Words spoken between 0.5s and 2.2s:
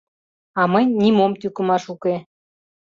А мый нимом тӱкымаш уке.